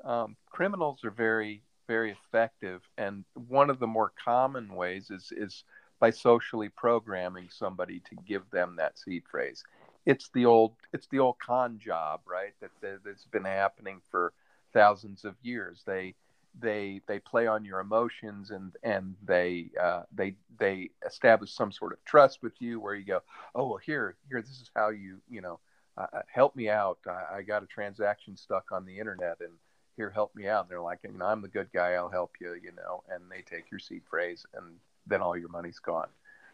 um, 0.04 0.36
criminals 0.50 1.04
are 1.04 1.10
very 1.10 1.62
very 1.92 2.12
effective. 2.12 2.82
And 2.96 3.24
one 3.34 3.70
of 3.70 3.78
the 3.78 3.86
more 3.86 4.12
common 4.24 4.74
ways 4.74 5.10
is 5.10 5.32
is 5.36 5.64
by 6.02 6.10
socially 6.10 6.68
programming 6.68 7.48
somebody 7.48 8.00
to 8.00 8.16
give 8.26 8.42
them 8.50 8.74
that 8.76 8.98
seed 8.98 9.22
phrase. 9.30 9.62
It's 10.04 10.30
the 10.34 10.44
old 10.46 10.74
it's 10.92 11.06
the 11.06 11.20
old 11.20 11.38
con 11.38 11.78
job, 11.78 12.22
right? 12.26 12.54
That, 12.60 12.72
that 12.80 13.04
that's 13.04 13.24
been 13.26 13.44
happening 13.44 14.00
for 14.10 14.32
thousands 14.72 15.24
of 15.24 15.36
years. 15.42 15.84
They 15.86 16.16
they 16.58 17.02
they 17.06 17.20
play 17.20 17.46
on 17.46 17.64
your 17.64 17.78
emotions 17.78 18.50
and 18.50 18.72
and 18.82 19.14
they 19.24 19.70
uh, 19.80 20.02
they 20.12 20.34
they 20.58 20.90
establish 21.06 21.52
some 21.52 21.70
sort 21.70 21.92
of 21.92 22.04
trust 22.04 22.42
with 22.42 22.60
you 22.60 22.80
where 22.80 22.96
you 22.96 23.04
go 23.04 23.20
oh 23.54 23.68
well 23.68 23.76
here 23.76 24.16
here 24.28 24.42
this 24.42 24.60
is 24.60 24.72
how 24.74 24.88
you 24.88 25.18
you 25.30 25.40
know 25.40 25.60
uh, 25.96 26.06
uh 26.12 26.22
help 26.26 26.56
me 26.56 26.68
out 26.68 26.98
I, 27.06 27.36
I, 27.36 27.42
got 27.42 27.62
a 27.62 27.66
transaction 27.66 28.36
stuck 28.36 28.72
on 28.72 28.84
the 28.84 28.98
internet 28.98 29.38
and 29.40 29.52
here 29.96 30.10
help 30.10 30.34
me 30.34 30.46
out 30.46 30.64
and 30.64 30.70
they're 30.70 30.80
like 30.80 30.98
you 31.04 31.16
know 31.16 31.24
I'm 31.24 31.40
the 31.40 31.48
good 31.48 31.72
guy 31.72 31.92
I'll 31.92 32.10
help 32.10 32.32
you 32.40 32.54
you 32.54 32.72
know 32.72 33.02
and 33.08 33.22
they 33.30 33.40
take 33.40 33.70
your 33.70 33.80
seed 33.80 34.02
phrase 34.10 34.44
and 34.54 34.74
then 35.06 35.20
all 35.20 35.36
your 35.36 35.48
money's 35.48 35.78
gone. 35.78 36.08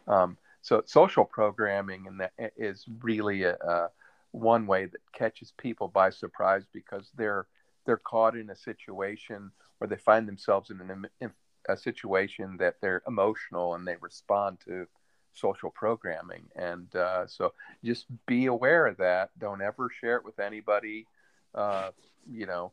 Um, 0.07 0.37
so 0.61 0.83
social 0.85 1.25
programming 1.25 2.07
and 2.07 2.19
that 2.19 2.33
is 2.57 2.85
really 3.01 3.43
a, 3.43 3.55
a, 3.55 3.89
one 4.31 4.67
way 4.67 4.85
that 4.85 5.01
catches 5.13 5.53
people 5.57 5.87
by 5.87 6.09
surprise 6.09 6.63
because 6.71 7.09
they're 7.15 7.47
they're 7.85 7.97
caught 7.97 8.35
in 8.35 8.49
a 8.49 8.55
situation 8.55 9.51
where 9.77 9.87
they 9.87 9.95
find 9.95 10.27
themselves 10.27 10.69
in, 10.69 10.81
an, 10.81 11.07
in 11.21 11.31
a 11.67 11.77
situation 11.77 12.57
that 12.57 12.75
they're 12.81 13.01
emotional 13.07 13.73
and 13.73 13.87
they 13.87 13.95
respond 14.01 14.59
to 14.65 14.85
social 15.33 15.71
programming. 15.71 16.43
And 16.55 16.93
uh, 16.95 17.25
so 17.25 17.53
just 17.83 18.05
be 18.27 18.45
aware 18.47 18.85
of 18.85 18.97
that. 18.97 19.31
Don't 19.39 19.61
ever 19.61 19.89
share 19.89 20.17
it 20.17 20.25
with 20.25 20.39
anybody 20.39 21.07
uh, 21.55 21.91
you 22.31 22.45
know 22.45 22.71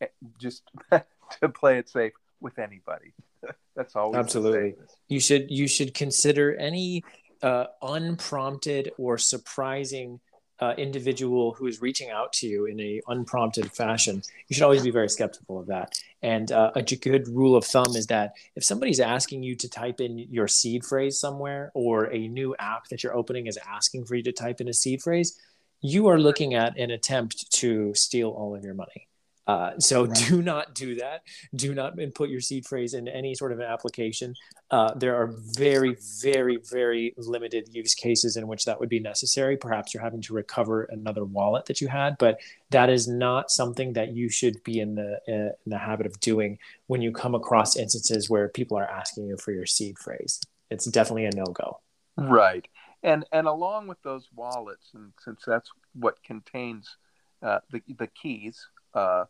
eh, 0.00 0.06
just 0.38 0.62
to 0.90 1.48
play 1.48 1.78
it 1.78 1.88
safe 1.88 2.12
with 2.40 2.58
anybody 2.58 3.12
That's 3.76 3.94
always 3.96 4.18
absolutely. 4.18 4.74
You 5.08 5.20
should 5.20 5.50
you 5.50 5.68
should 5.68 5.94
consider 5.94 6.54
any 6.56 7.04
uh, 7.42 7.66
unprompted 7.82 8.92
or 8.98 9.18
surprising 9.18 10.20
uh, 10.60 10.74
individual 10.76 11.52
who 11.52 11.66
is 11.66 11.80
reaching 11.80 12.10
out 12.10 12.32
to 12.32 12.46
you 12.46 12.66
in 12.66 12.80
a 12.80 13.00
unprompted 13.08 13.70
fashion. 13.72 14.22
You 14.48 14.54
should 14.54 14.64
always 14.64 14.82
be 14.82 14.90
very 14.90 15.08
skeptical 15.08 15.60
of 15.60 15.66
that. 15.68 15.92
And 16.22 16.50
uh, 16.50 16.72
a 16.74 16.82
good 16.82 17.28
rule 17.28 17.54
of 17.54 17.64
thumb 17.64 17.94
is 17.94 18.08
that 18.08 18.32
if 18.56 18.64
somebody's 18.64 18.98
asking 18.98 19.44
you 19.44 19.54
to 19.56 19.68
type 19.68 20.00
in 20.00 20.18
your 20.18 20.48
seed 20.48 20.84
phrase 20.84 21.20
somewhere, 21.20 21.70
or 21.74 22.12
a 22.12 22.26
new 22.26 22.56
app 22.58 22.88
that 22.88 23.04
you're 23.04 23.16
opening 23.16 23.46
is 23.46 23.58
asking 23.68 24.06
for 24.06 24.16
you 24.16 24.22
to 24.24 24.32
type 24.32 24.60
in 24.60 24.68
a 24.68 24.72
seed 24.72 25.00
phrase, 25.00 25.38
you 25.80 26.08
are 26.08 26.18
looking 26.18 26.54
at 26.54 26.76
an 26.76 26.90
attempt 26.90 27.52
to 27.52 27.94
steal 27.94 28.30
all 28.30 28.56
of 28.56 28.64
your 28.64 28.74
money. 28.74 29.07
Uh, 29.48 29.70
so 29.78 30.04
right. 30.04 30.14
do 30.28 30.42
not 30.42 30.74
do 30.74 30.94
that. 30.96 31.22
Do 31.54 31.74
not 31.74 31.98
input 31.98 32.28
your 32.28 32.42
seed 32.42 32.66
phrase 32.66 32.92
in 32.92 33.08
any 33.08 33.34
sort 33.34 33.50
of 33.50 33.58
an 33.58 33.64
application. 33.64 34.34
Uh, 34.70 34.92
there 34.94 35.16
are 35.16 35.34
very, 35.56 35.96
very, 36.20 36.58
very 36.70 37.14
limited 37.16 37.70
use 37.72 37.94
cases 37.94 38.36
in 38.36 38.46
which 38.46 38.66
that 38.66 38.78
would 38.78 38.90
be 38.90 39.00
necessary. 39.00 39.56
Perhaps 39.56 39.94
you're 39.94 40.02
having 40.02 40.20
to 40.20 40.34
recover 40.34 40.84
another 40.84 41.24
wallet 41.24 41.64
that 41.64 41.80
you 41.80 41.88
had, 41.88 42.16
but 42.18 42.38
that 42.68 42.90
is 42.90 43.08
not 43.08 43.50
something 43.50 43.94
that 43.94 44.12
you 44.12 44.28
should 44.28 44.62
be 44.64 44.80
in 44.80 44.94
the 44.94 45.18
uh, 45.26 45.56
in 45.64 45.70
the 45.70 45.78
habit 45.78 46.04
of 46.04 46.20
doing 46.20 46.58
when 46.86 47.00
you 47.00 47.10
come 47.10 47.34
across 47.34 47.74
instances 47.74 48.28
where 48.28 48.48
people 48.50 48.76
are 48.76 48.88
asking 48.88 49.26
you 49.26 49.38
for 49.38 49.52
your 49.52 49.64
seed 49.64 49.98
phrase. 49.98 50.42
It's 50.70 50.84
definitely 50.84 51.24
a 51.24 51.30
no 51.30 51.44
go. 51.44 51.80
Right, 52.18 52.68
and 53.02 53.24
and 53.32 53.46
along 53.46 53.86
with 53.86 54.02
those 54.02 54.28
wallets, 54.34 54.90
and 54.92 55.14
since 55.24 55.40
that's 55.46 55.70
what 55.94 56.22
contains 56.22 56.98
uh, 57.42 57.60
the 57.70 57.80
the 57.96 58.08
keys 58.08 58.66
uh, 58.92 59.24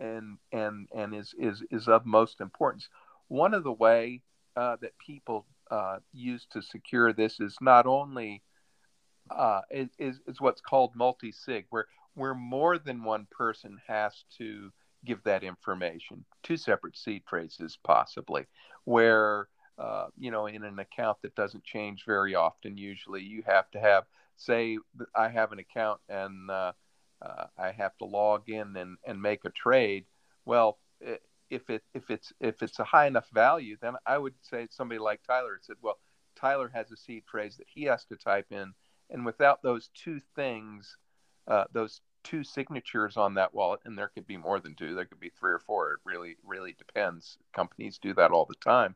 and 0.00 0.38
and 0.52 0.88
and 0.94 1.14
is 1.14 1.34
is 1.38 1.62
is 1.70 1.88
of 1.88 2.06
most 2.06 2.40
importance. 2.40 2.88
One 3.28 3.54
of 3.54 3.64
the 3.64 3.72
way 3.72 4.22
uh, 4.56 4.76
that 4.80 4.98
people 4.98 5.46
uh, 5.70 5.98
use 6.12 6.46
to 6.52 6.62
secure 6.62 7.12
this 7.12 7.40
is 7.40 7.56
not 7.60 7.86
only 7.86 8.42
uh, 9.30 9.62
is, 9.70 10.20
is 10.26 10.40
what's 10.40 10.60
called 10.60 10.94
multi 10.94 11.32
sig, 11.32 11.66
where 11.70 11.86
where 12.14 12.34
more 12.34 12.78
than 12.78 13.04
one 13.04 13.26
person 13.30 13.78
has 13.86 14.24
to 14.38 14.72
give 15.04 15.22
that 15.24 15.44
information, 15.44 16.24
two 16.42 16.56
separate 16.56 16.96
seed 16.96 17.22
phrases 17.28 17.78
possibly, 17.84 18.46
where 18.84 19.48
uh, 19.78 20.06
you 20.18 20.30
know 20.30 20.46
in 20.46 20.64
an 20.64 20.78
account 20.78 21.18
that 21.22 21.34
doesn't 21.34 21.64
change 21.64 22.04
very 22.06 22.34
often. 22.34 22.76
Usually, 22.76 23.22
you 23.22 23.42
have 23.46 23.70
to 23.72 23.80
have 23.80 24.04
say 24.36 24.78
I 25.14 25.28
have 25.28 25.52
an 25.52 25.58
account 25.58 26.00
and 26.08 26.50
uh, 26.50 26.72
uh, 27.22 27.46
I 27.58 27.72
have 27.72 27.96
to 27.98 28.04
log 28.04 28.48
in 28.48 28.76
and, 28.76 28.96
and 29.04 29.20
make 29.20 29.44
a 29.44 29.50
trade. 29.50 30.06
Well, 30.44 30.78
if 31.50 31.70
it 31.70 31.82
if 31.94 32.10
it's 32.10 32.32
if 32.40 32.62
it's 32.62 32.78
a 32.78 32.84
high 32.84 33.06
enough 33.06 33.28
value, 33.32 33.76
then 33.80 33.94
I 34.04 34.18
would 34.18 34.34
say 34.42 34.66
somebody 34.70 34.98
like 34.98 35.20
Tyler 35.22 35.58
said, 35.62 35.76
well, 35.82 35.98
Tyler 36.34 36.70
has 36.74 36.90
a 36.90 36.96
seed 36.96 37.24
phrase 37.26 37.56
that 37.56 37.66
he 37.72 37.84
has 37.84 38.04
to 38.06 38.16
type 38.16 38.46
in, 38.50 38.74
and 39.10 39.24
without 39.24 39.62
those 39.62 39.90
two 39.94 40.20
things, 40.34 40.96
uh, 41.46 41.64
those 41.72 42.00
two 42.24 42.42
signatures 42.42 43.16
on 43.16 43.34
that 43.34 43.54
wallet, 43.54 43.80
and 43.84 43.96
there 43.96 44.10
could 44.12 44.26
be 44.26 44.36
more 44.36 44.58
than 44.58 44.74
two, 44.74 44.94
there 44.94 45.04
could 45.04 45.20
be 45.20 45.30
three 45.38 45.52
or 45.52 45.60
four. 45.60 45.92
It 45.92 46.00
really 46.04 46.36
really 46.44 46.74
depends. 46.76 47.38
Companies 47.54 47.98
do 47.98 48.14
that 48.14 48.32
all 48.32 48.46
the 48.46 48.54
time. 48.56 48.94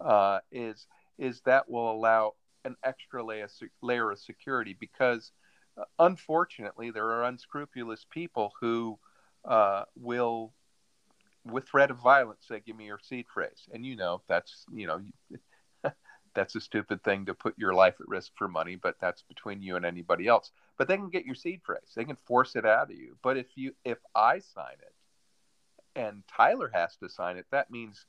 Uh, 0.00 0.38
is 0.52 0.86
is 1.18 1.40
that 1.44 1.68
will 1.68 1.90
allow 1.90 2.34
an 2.64 2.76
extra 2.84 3.24
layer 3.24 3.48
layer 3.82 4.10
of 4.10 4.18
security 4.18 4.76
because 4.78 5.32
unfortunately, 5.98 6.90
there 6.90 7.06
are 7.06 7.24
unscrupulous 7.24 8.04
people 8.10 8.52
who 8.60 8.98
uh, 9.44 9.84
will, 9.96 10.52
with 11.44 11.68
threat 11.68 11.90
of 11.90 11.98
violence, 11.98 12.46
say, 12.46 12.60
"Give 12.60 12.76
me 12.76 12.86
your 12.86 12.98
seed 13.00 13.26
phrase," 13.32 13.68
and 13.72 13.84
you 13.84 13.96
know 13.96 14.22
that's 14.28 14.64
you 14.72 14.86
know 14.86 15.00
that's 16.34 16.54
a 16.54 16.60
stupid 16.60 17.02
thing 17.02 17.26
to 17.26 17.34
put 17.34 17.58
your 17.58 17.74
life 17.74 17.94
at 18.00 18.08
risk 18.08 18.32
for 18.36 18.48
money, 18.48 18.76
but 18.76 18.96
that's 19.00 19.22
between 19.22 19.62
you 19.62 19.76
and 19.76 19.84
anybody 19.84 20.26
else. 20.26 20.50
But 20.76 20.88
they 20.88 20.96
can 20.96 21.10
get 21.10 21.26
your 21.26 21.34
seed 21.34 21.62
phrase; 21.64 21.92
they 21.94 22.04
can 22.04 22.16
force 22.16 22.56
it 22.56 22.66
out 22.66 22.90
of 22.90 22.96
you. 22.96 23.16
But 23.22 23.36
if 23.36 23.46
you 23.56 23.74
if 23.84 23.98
I 24.14 24.40
sign 24.40 24.76
it, 24.80 24.94
and 25.98 26.22
Tyler 26.28 26.70
has 26.72 26.96
to 26.96 27.08
sign 27.08 27.36
it, 27.36 27.46
that 27.50 27.70
means 27.70 28.06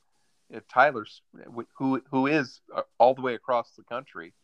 if 0.50 0.66
Tyler's 0.68 1.22
who 1.78 2.02
who 2.10 2.26
is 2.26 2.60
uh, 2.74 2.82
all 2.98 3.14
the 3.14 3.22
way 3.22 3.34
across 3.34 3.72
the 3.72 3.84
country, 3.84 4.34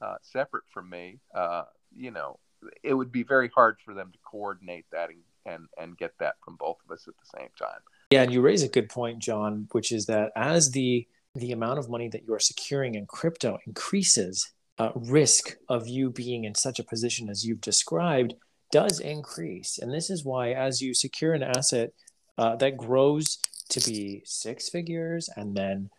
uh, 0.00 0.16
separate 0.22 0.64
from 0.72 0.90
me, 0.90 1.20
uh, 1.34 1.64
you 1.94 2.10
know, 2.10 2.38
it 2.82 2.94
would 2.94 3.12
be 3.12 3.22
very 3.22 3.50
hard 3.54 3.76
for 3.84 3.94
them 3.94 4.10
to 4.12 4.18
coordinate 4.24 4.86
that 4.92 5.10
and, 5.10 5.18
and, 5.46 5.68
and 5.78 5.96
get 5.98 6.12
that 6.18 6.34
from 6.44 6.56
both 6.56 6.78
of 6.84 6.92
us 6.92 7.06
at 7.08 7.14
the 7.14 7.38
same 7.38 7.48
time. 7.58 7.80
Yeah, 8.10 8.22
and 8.22 8.32
you 8.32 8.40
raise 8.40 8.62
a 8.62 8.68
good 8.68 8.88
point, 8.88 9.18
Jon, 9.18 9.68
which 9.72 9.92
is 9.92 10.06
that 10.06 10.32
as 10.36 10.70
the 10.70 11.06
the 11.36 11.50
amount 11.50 11.80
of 11.80 11.90
money 11.90 12.08
that 12.08 12.22
you 12.26 12.32
are 12.32 12.38
securing 12.38 12.94
in 12.94 13.06
crypto 13.06 13.58
increases, 13.66 14.52
uh, 14.78 14.90
risk 14.94 15.56
of 15.68 15.88
you 15.88 16.10
being 16.10 16.44
in 16.44 16.54
such 16.54 16.78
a 16.78 16.84
position 16.84 17.28
as 17.28 17.44
you've 17.44 17.60
described 17.60 18.34
does 18.70 19.00
increase. 19.00 19.78
And 19.78 19.92
this 19.92 20.10
is 20.10 20.24
why, 20.24 20.52
as 20.52 20.80
you 20.80 20.94
secure 20.94 21.32
an 21.32 21.42
asset 21.42 21.92
uh, 22.38 22.56
that 22.56 22.76
grows 22.76 23.38
to 23.70 23.80
be 23.80 24.22
six 24.24 24.68
figures 24.68 25.28
and 25.36 25.56
then 25.56 25.90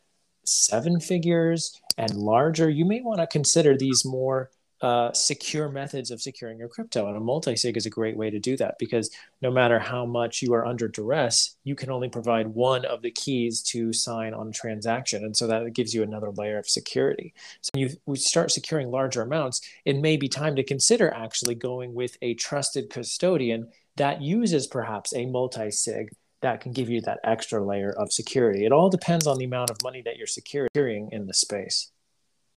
seven 0.46 1.00
figures 1.00 1.80
and 1.98 2.14
larger, 2.16 2.70
you 2.70 2.86
may 2.86 3.02
want 3.02 3.20
to 3.20 3.28
consider 3.28 3.78
these 3.78 4.06
more 4.06 4.52
uh, 4.82 5.12
secure 5.14 5.70
methods 5.70 6.12
of 6.12 6.22
securing 6.22 6.60
your 6.60 6.68
crypto. 6.68 7.08
And 7.08 7.16
a 7.16 7.20
multi 7.20 7.56
sig 7.56 7.78
is 7.78 7.86
a 7.86 7.90
great 7.90 8.18
way 8.18 8.30
to 8.30 8.40
do 8.40 8.58
that 8.58 8.76
because 8.78 9.10
no 9.42 9.50
matter 9.50 9.80
how 9.80 10.06
much 10.06 10.42
you 10.42 10.54
are 10.54 10.66
under 10.66 10.88
duress, 10.88 11.56
you 11.64 11.76
can 11.76 11.90
only 11.90 12.10
provide 12.10 12.48
one 12.48 12.86
of 12.86 13.02
the 13.02 13.12
keys 13.12 13.62
to 13.64 13.94
sign 13.94 14.34
on 14.34 14.50
a 14.50 14.52
transaction. 14.52 15.24
And 15.24 15.36
so 15.36 15.48
that 15.48 15.74
gives 15.74 15.94
you 15.94 16.04
another 16.04 16.32
layer 16.32 16.58
of 16.58 16.70
security. 16.70 17.34
So 17.62 17.72
when 17.74 17.90
you 17.90 17.96
we 18.06 18.18
start 18.18 18.52
securing 18.52 18.92
larger 18.92 19.22
amounts, 19.22 19.62
it 19.86 19.98
may 19.98 20.18
be 20.18 20.28
time 20.28 20.56
to 20.58 20.64
consider 20.64 21.14
actually 21.14 21.56
going 21.56 21.94
with 21.94 22.18
a 22.22 22.34
trusted 22.36 22.90
custodian 22.90 23.70
that 23.96 24.22
uses 24.22 24.68
perhaps 24.68 25.14
a 25.16 25.26
multi 25.26 25.72
sig 25.72 26.10
that 26.42 26.62
can 26.62 26.74
give 26.74 26.90
you 26.90 27.02
that 27.02 27.20
extra 27.24 27.64
layer 27.64 27.92
of 27.92 28.12
security. 28.12 28.66
It 28.66 28.72
all 28.72 28.90
depends 28.90 29.26
on 29.26 29.38
the 29.38 29.46
amount 29.46 29.72
of 29.72 29.78
money 29.84 30.02
that 30.04 30.18
you're 30.18 30.28
securing 30.28 31.10
in 31.12 31.28
the 31.28 31.34
space. 31.34 31.92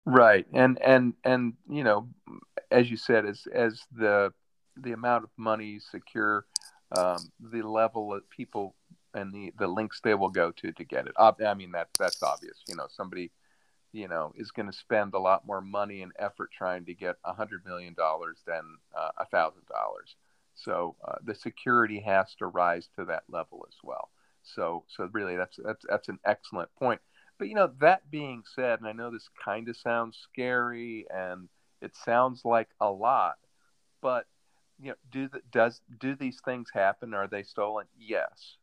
Right, 0.04 0.46
and 0.54 0.80
and 0.82 1.14
and 1.24 1.54
you 1.68 1.84
know, 1.84 2.08
as 2.70 2.90
you 2.90 2.96
said, 2.96 3.26
as 3.26 3.46
as 3.52 3.82
the 3.92 4.32
the 4.76 4.92
amount 4.92 5.24
of 5.24 5.30
money 5.36 5.78
secure, 5.80 6.46
um, 6.96 7.18
the 7.40 7.62
level 7.62 8.14
of 8.14 8.28
people 8.30 8.74
and 9.14 9.32
the 9.34 9.52
the 9.58 9.68
links 9.68 10.00
they 10.02 10.14
will 10.14 10.30
go 10.30 10.50
to 10.52 10.72
to 10.72 10.84
get 10.84 11.06
it. 11.06 11.14
I 11.18 11.54
mean 11.54 11.72
that 11.72 11.88
that's 11.98 12.22
obvious. 12.22 12.62
You 12.68 12.76
know, 12.76 12.86
somebody 12.88 13.32
you 13.92 14.08
know 14.08 14.32
is 14.36 14.50
going 14.50 14.70
to 14.70 14.76
spend 14.76 15.14
a 15.14 15.18
lot 15.18 15.46
more 15.46 15.60
money 15.60 16.02
and 16.02 16.12
effort 16.18 16.50
trying 16.56 16.86
to 16.86 16.94
get 16.94 17.16
a 17.24 17.34
hundred 17.34 17.64
million 17.66 17.94
dollars 17.94 18.38
than 18.46 18.62
uh, 18.96 19.10
a 19.18 19.26
thousand 19.26 19.66
dollars. 19.68 20.16
So 20.54 20.96
uh, 21.06 21.16
the 21.24 21.34
security 21.34 22.00
has 22.00 22.34
to 22.36 22.46
rise 22.46 22.88
to 22.98 23.04
that 23.06 23.24
level 23.28 23.66
as 23.68 23.76
well. 23.84 24.10
So 24.42 24.84
so 24.88 25.08
really 25.12 25.36
that's 25.36 25.58
that's 25.62 25.84
that's 25.88 26.08
an 26.08 26.18
excellent 26.24 26.70
point. 26.78 27.00
But 27.38 27.48
you 27.48 27.54
know, 27.54 27.70
that 27.80 28.10
being 28.10 28.42
said, 28.54 28.80
and 28.80 28.88
I 28.88 28.92
know 28.92 29.10
this 29.10 29.28
kind 29.44 29.68
of 29.68 29.76
sounds 29.76 30.18
scary 30.30 31.06
and 31.12 31.48
it 31.80 31.96
sounds 31.96 32.44
like 32.44 32.68
a 32.80 32.90
lot, 32.90 33.36
but 34.02 34.26
you 34.80 34.90
know, 34.90 34.96
do 35.10 35.28
the, 35.28 35.40
does 35.50 35.80
do 36.00 36.14
these 36.14 36.40
things 36.44 36.68
happen? 36.72 37.14
Are 37.14 37.28
they 37.28 37.42
stolen? 37.42 37.86
Yes, 37.96 38.56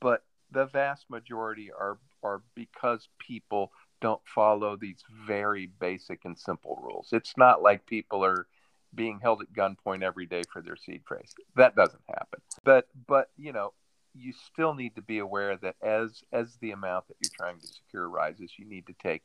but 0.00 0.24
the 0.50 0.66
vast 0.66 1.08
majority 1.10 1.70
are 1.70 1.98
are 2.22 2.42
because 2.54 3.08
people 3.18 3.72
don't 4.00 4.20
follow 4.26 4.76
these 4.76 5.02
very 5.26 5.70
basic 5.80 6.24
and 6.24 6.38
simple 6.38 6.78
rules. 6.82 7.08
It's 7.12 7.36
not 7.36 7.62
like 7.62 7.86
people 7.86 8.24
are 8.24 8.46
being 8.94 9.20
held 9.20 9.42
at 9.42 9.52
gunpoint 9.52 10.02
every 10.02 10.26
day 10.26 10.42
for 10.52 10.62
their 10.62 10.76
seed 10.76 11.02
phrase. 11.06 11.34
That 11.56 11.76
doesn't 11.76 12.02
happen. 12.08 12.40
But 12.64 12.88
but 13.06 13.30
you 13.36 13.52
know, 13.52 13.72
you 14.18 14.32
still 14.32 14.74
need 14.74 14.94
to 14.96 15.02
be 15.02 15.18
aware 15.18 15.56
that 15.56 15.76
as 15.82 16.22
as 16.32 16.56
the 16.60 16.72
amount 16.72 17.08
that 17.08 17.16
you're 17.20 17.30
trying 17.36 17.60
to 17.60 17.66
secure 17.66 18.08
rises, 18.08 18.52
you 18.58 18.66
need 18.66 18.86
to 18.86 18.94
take 19.02 19.22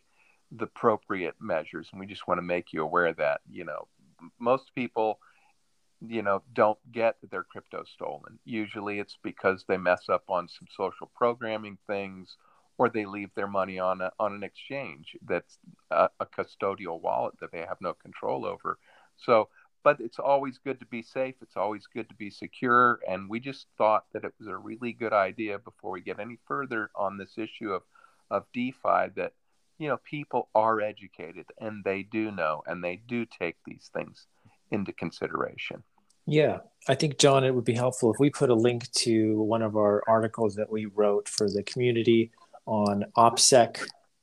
the 0.51 0.65
appropriate 0.65 1.35
measures. 1.39 1.87
And 1.91 1.99
we 1.99 2.07
just 2.07 2.27
want 2.27 2.37
to 2.39 2.43
make 2.43 2.73
you 2.73 2.81
aware 2.81 3.13
that 3.13 3.41
you 3.49 3.63
know 3.63 3.87
most 4.39 4.73
people 4.75 5.19
you 6.05 6.21
know 6.21 6.43
don't 6.53 6.79
get 6.91 7.15
their 7.29 7.43
crypto 7.43 7.83
stolen. 7.83 8.39
Usually, 8.45 8.99
it's 8.99 9.17
because 9.23 9.65
they 9.67 9.77
mess 9.77 10.09
up 10.09 10.23
on 10.27 10.47
some 10.47 10.67
social 10.75 11.11
programming 11.15 11.77
things. 11.87 12.37
Or 12.77 12.89
they 12.89 13.05
leave 13.05 13.29
their 13.35 13.47
money 13.47 13.77
on 13.77 14.01
a, 14.01 14.11
on 14.17 14.33
an 14.33 14.41
exchange 14.41 15.15
that's 15.27 15.59
a, 15.91 16.09
a 16.19 16.25
custodial 16.25 16.99
wallet 16.99 17.35
that 17.39 17.51
they 17.51 17.59
have 17.59 17.77
no 17.79 17.93
control 17.93 18.43
over. 18.43 18.79
So 19.17 19.49
but 19.83 19.99
it's 19.99 20.19
always 20.19 20.57
good 20.57 20.79
to 20.79 20.85
be 20.85 21.01
safe. 21.01 21.35
It's 21.41 21.57
always 21.57 21.87
good 21.87 22.07
to 22.09 22.15
be 22.15 22.29
secure. 22.29 22.99
And 23.07 23.29
we 23.29 23.39
just 23.39 23.67
thought 23.77 24.05
that 24.13 24.23
it 24.23 24.33
was 24.39 24.47
a 24.47 24.57
really 24.57 24.93
good 24.93 25.13
idea 25.13 25.59
before 25.59 25.91
we 25.91 26.01
get 26.01 26.19
any 26.19 26.37
further 26.47 26.89
on 26.95 27.17
this 27.17 27.37
issue 27.37 27.71
of, 27.71 27.83
of 28.29 28.45
DeFi 28.53 29.09
that, 29.15 29.33
you 29.77 29.87
know, 29.87 29.97
people 29.97 30.49
are 30.53 30.81
educated 30.81 31.45
and 31.59 31.83
they 31.83 32.03
do 32.03 32.31
know 32.31 32.61
and 32.67 32.83
they 32.83 33.01
do 33.07 33.25
take 33.25 33.57
these 33.65 33.89
things 33.93 34.27
into 34.69 34.93
consideration. 34.93 35.83
Yeah, 36.27 36.59
I 36.87 36.95
think, 36.95 37.17
Jon, 37.17 37.43
it 37.43 37.53
would 37.53 37.65
be 37.65 37.73
helpful 37.73 38.13
if 38.13 38.19
we 38.19 38.29
put 38.29 38.51
a 38.51 38.55
link 38.55 38.91
to 38.91 39.41
one 39.41 39.63
of 39.63 39.75
our 39.75 40.03
articles 40.07 40.55
that 40.55 40.71
we 40.71 40.85
wrote 40.85 41.27
for 41.27 41.49
the 41.49 41.63
community 41.63 42.31
on 42.67 43.05
OPSEC 43.17 43.81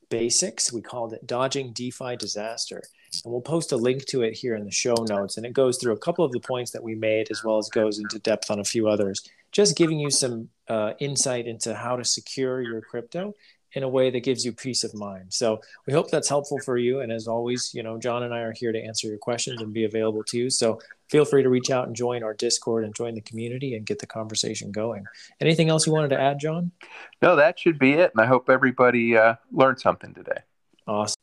basics. 0.08 0.72
We 0.72 0.80
called 0.80 1.12
it 1.12 1.26
Dodging 1.26 1.72
DeFi 1.72 2.16
Disaster. 2.16 2.82
And 3.24 3.32
we'll 3.32 3.40
post 3.40 3.72
a 3.72 3.76
link 3.76 4.04
to 4.06 4.22
it 4.22 4.34
here 4.34 4.54
in 4.54 4.64
the 4.64 4.70
show 4.70 4.94
notes. 5.08 5.36
And 5.36 5.46
it 5.46 5.52
goes 5.52 5.78
through 5.78 5.92
a 5.92 5.98
couple 5.98 6.24
of 6.24 6.32
the 6.32 6.40
points 6.40 6.70
that 6.72 6.82
we 6.82 6.94
made, 6.94 7.30
as 7.30 7.42
well 7.44 7.58
as 7.58 7.68
goes 7.68 7.98
into 7.98 8.18
depth 8.18 8.50
on 8.50 8.60
a 8.60 8.64
few 8.64 8.88
others, 8.88 9.28
just 9.52 9.76
giving 9.76 9.98
you 9.98 10.10
some 10.10 10.48
uh, 10.68 10.92
insight 10.98 11.46
into 11.46 11.74
how 11.74 11.96
to 11.96 12.04
secure 12.04 12.60
your 12.60 12.80
crypto 12.80 13.34
in 13.72 13.82
a 13.82 13.88
way 13.88 14.10
that 14.10 14.20
gives 14.20 14.44
you 14.44 14.52
peace 14.52 14.82
of 14.82 14.94
mind. 14.94 15.32
So 15.32 15.60
we 15.86 15.92
hope 15.92 16.10
that's 16.10 16.28
helpful 16.28 16.58
for 16.64 16.78
you. 16.78 17.00
And 17.00 17.12
as 17.12 17.28
always, 17.28 17.72
you 17.74 17.82
know, 17.82 17.98
Jon 17.98 18.22
and 18.22 18.32
I 18.32 18.40
are 18.40 18.52
here 18.52 18.72
to 18.72 18.82
answer 18.82 19.08
your 19.08 19.18
questions 19.18 19.60
and 19.60 19.72
be 19.72 19.84
available 19.84 20.24
to 20.24 20.38
you. 20.38 20.50
So 20.50 20.80
feel 21.10 21.24
free 21.24 21.42
to 21.42 21.50
reach 21.50 21.70
out 21.70 21.86
and 21.86 21.94
join 21.94 22.22
our 22.22 22.34
Discord 22.34 22.84
and 22.84 22.94
join 22.94 23.14
the 23.14 23.20
community 23.20 23.74
and 23.74 23.84
get 23.84 23.98
the 23.98 24.06
conversation 24.06 24.72
going. 24.72 25.04
Anything 25.40 25.68
else 25.68 25.86
you 25.86 25.92
wanted 25.92 26.10
to 26.10 26.20
add, 26.20 26.40
Jon? 26.40 26.72
No, 27.20 27.36
that 27.36 27.58
should 27.58 27.78
be 27.78 27.92
it. 27.92 28.12
And 28.14 28.24
I 28.24 28.26
hope 28.26 28.48
everybody 28.48 29.16
uh, 29.16 29.34
learned 29.52 29.80
something 29.80 30.14
today. 30.14 30.40
Awesome. 30.86 31.17